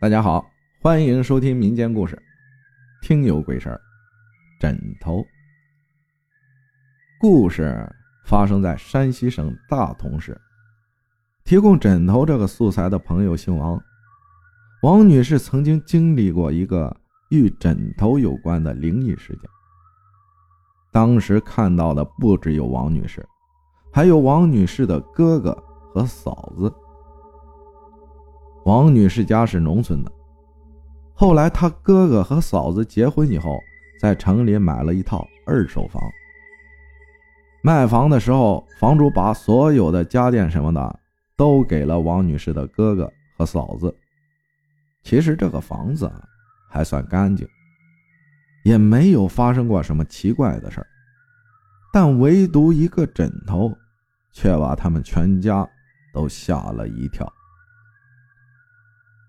[0.00, 0.48] 大家好，
[0.80, 2.16] 欢迎收听民间故事，
[3.02, 3.80] 听有鬼事儿。
[4.60, 5.26] 枕头。
[7.18, 7.84] 故事
[8.24, 10.40] 发生在山西省大同市。
[11.42, 13.82] 提供枕头这个素材的朋友姓王，
[14.84, 16.96] 王女士曾经经历过一个
[17.30, 19.50] 与枕头有关的灵异事件。
[20.92, 23.26] 当时看到的不只有王女士，
[23.92, 25.52] 还有王女士的哥哥
[25.92, 26.72] 和嫂子。
[28.68, 30.12] 王女士家是农村的，
[31.14, 33.58] 后来她哥哥和嫂子结婚以后，
[33.98, 36.02] 在城里买了一套二手房。
[37.62, 41.00] 卖房的时候，房主把所有的家电什么的
[41.34, 43.96] 都给了王女士的哥哥和嫂子。
[45.02, 46.12] 其实这个房子
[46.68, 47.48] 还算干净，
[48.64, 50.86] 也没有发生过什么奇怪的事儿，
[51.90, 53.74] 但唯独一个枕头，
[54.30, 55.66] 却把他们全家
[56.12, 57.26] 都吓了一跳。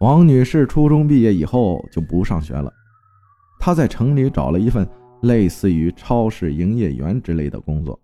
[0.00, 2.72] 王女士初中毕业以后就不上学了，
[3.58, 4.88] 她在城里找了一份
[5.20, 8.00] 类似于超市营业员之类的工作。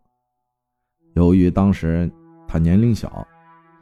[1.14, 2.10] 由于当时
[2.46, 3.26] 她年龄小，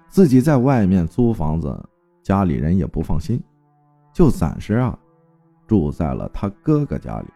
[0.08, 1.76] 自己在外面租房子，
[2.22, 3.42] 家里人也不放心，
[4.12, 4.96] 就暂时啊
[5.66, 7.26] 住在了他哥哥家里。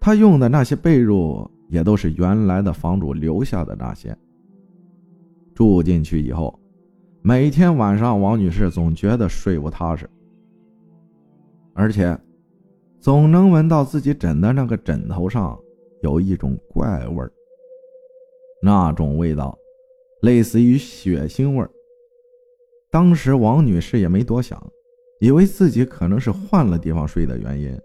[0.00, 4.16] 他用的那些被褥也都是原来的房主留下的那些。
[5.54, 6.58] 住进去以后。
[7.28, 10.08] 每天晚上，王女士总觉得睡不踏实，
[11.74, 12.18] 而且
[12.98, 15.60] 总能闻到自己枕的那个枕头上
[16.00, 17.30] 有一种怪味儿。
[18.62, 19.54] 那种味道
[20.22, 21.70] 类似于血腥味儿。
[22.90, 24.58] 当时王女士也没多想，
[25.20, 27.78] 以为自己可能是换了地方睡的原因，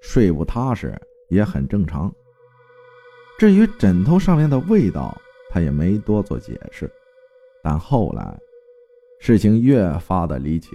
[0.00, 0.96] 睡不踏实
[1.28, 2.14] 也很正常。
[3.36, 5.12] 至于枕头上面的味道，
[5.50, 6.88] 她也没多做解释。
[7.64, 8.38] 但后来。
[9.18, 10.70] 事情越发的离奇。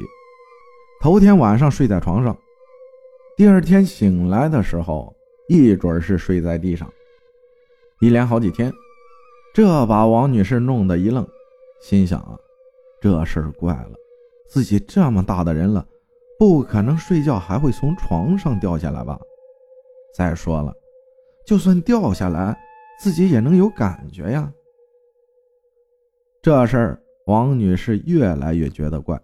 [1.02, 2.38] 头天晚上睡在床上，
[3.36, 5.16] 第二天醒来的时候，
[5.48, 6.92] 一准是睡在地上。
[8.00, 8.72] 一连好几天，
[9.54, 11.28] 这把王女士弄得一愣，
[11.82, 12.38] 心想啊，
[13.00, 13.94] 这事儿怪了，
[14.48, 15.86] 自己这么大的人了，
[16.38, 19.20] 不可能睡觉还会从床上掉下来吧？
[20.16, 20.74] 再说了，
[21.46, 22.56] 就算掉下来，
[23.00, 24.52] 自己也能有感觉呀。
[26.42, 27.02] 这事儿。
[27.32, 29.18] 王女士越来越觉得怪，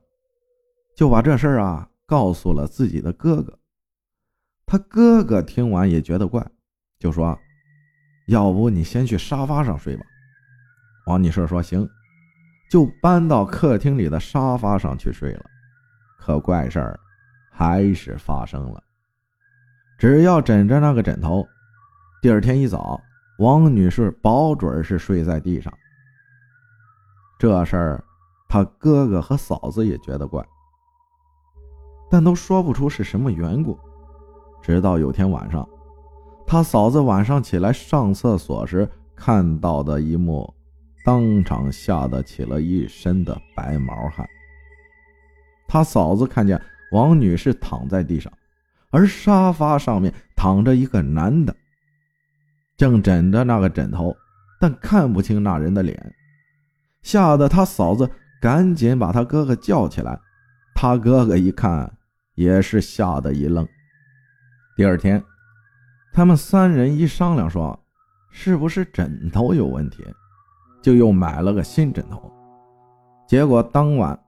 [0.95, 3.59] 就把这事儿啊告诉了自己的哥哥。
[4.65, 6.41] 他哥哥听完也觉得怪，
[6.99, 7.37] 就说
[8.29, 10.05] ：“要不你先去沙发上睡吧。”
[11.05, 11.85] 王女士说：“行。”
[12.71, 15.45] 就搬到客厅里的沙发上去睡了。
[16.17, 16.97] 可怪事儿
[17.51, 18.81] 还是发生了，
[19.97, 21.45] 只要枕着那个枕头，
[22.21, 23.01] 第二天一早，
[23.39, 25.73] 王女士保准是睡在地上。
[27.39, 28.03] 这事儿，
[28.49, 30.43] 他哥哥和嫂子也觉得怪，
[32.09, 33.77] 但都说不出是什么缘故。
[34.61, 35.67] 直到有天晚上，
[36.45, 40.51] 他嫂子晚上起来上厕所时看到的一幕，
[41.05, 44.27] 当场吓得起了一身的白毛汗。
[45.67, 46.59] 他嫂子看见
[46.91, 48.33] 王女士躺在地上，
[48.89, 51.55] 而沙发上面躺着一个男的，
[52.77, 54.15] 正枕着那个枕头，
[54.59, 56.15] 但看不清那人的脸。
[57.07, 58.09] 吓得他嫂子
[58.41, 60.19] 赶紧把他哥哥叫起来，
[60.75, 61.89] 他哥哥一看
[62.35, 63.65] 也是吓得一愣。
[64.75, 65.23] 第二天，
[66.11, 67.79] 他们三人一商量，说
[68.29, 70.03] 是不是枕头有问题，
[70.81, 72.29] 就又买了个新枕头。
[73.25, 74.19] 结果当晚，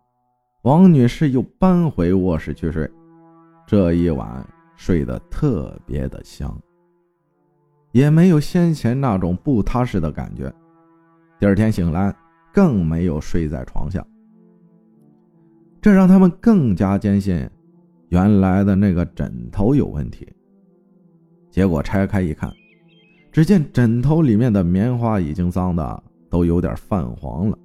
[0.61, 2.89] 王女士又搬回卧室去睡，
[3.67, 4.47] 这一晚
[4.77, 6.57] 睡得特别的香，
[7.91, 10.49] 也没有先前那种不踏实的感觉。
[11.41, 12.15] 第二天醒来。
[12.53, 14.05] 更没有睡在床下，
[15.81, 17.47] 这让他们更加坚信
[18.09, 20.27] 原来的那个枕头有问题。
[21.51, 22.51] 结果拆开一看，
[23.31, 27.57] 只见枕头里面的棉花已经脏的都有点泛黄了，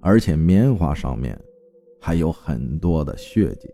[0.00, 1.38] 而且棉花上面
[2.00, 3.68] 还有很多的血迹。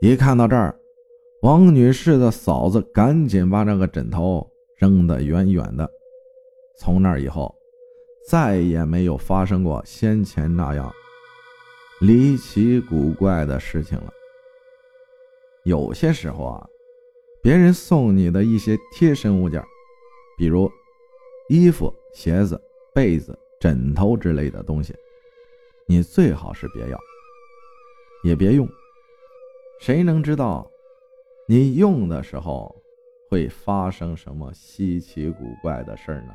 [0.00, 0.74] 一看到这儿，
[1.42, 4.44] 王女士的嫂子赶紧把那个枕头
[4.76, 5.88] 扔得远远的。
[6.78, 7.54] 从那以后。
[8.26, 10.92] 再也没有发生过先前那样
[12.00, 14.12] 离奇古怪的事情了。
[15.64, 16.66] 有些时候啊，
[17.42, 19.62] 别人送你的一些贴身物件，
[20.36, 20.70] 比如
[21.48, 22.60] 衣服、鞋子、
[22.94, 24.94] 被子、枕头之类的东西，
[25.86, 26.98] 你最好是别要，
[28.24, 28.68] 也别用。
[29.80, 30.68] 谁能知道
[31.48, 32.74] 你用的时候
[33.28, 36.34] 会发生什么稀奇古怪的事儿呢？